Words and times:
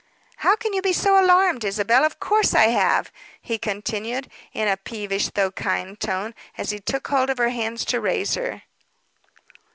"How 0.37 0.55
can 0.55 0.73
you 0.73 0.81
be 0.81 0.93
so 0.93 1.23
alarmed, 1.23 1.63
Isabel? 1.63 2.03
Of 2.03 2.19
course 2.19 2.55
I 2.55 2.69
have," 2.69 3.11
he 3.39 3.59
continued, 3.59 4.31
in 4.51 4.67
a 4.67 4.75
peevish, 4.75 5.27
though 5.29 5.51
kind 5.51 5.99
tone, 5.99 6.33
as 6.57 6.71
he 6.71 6.79
took 6.79 7.07
hold 7.09 7.29
of 7.29 7.37
her 7.37 7.49
hands 7.49 7.85
to 7.85 8.01
raise 8.01 8.33
her. 8.33 8.63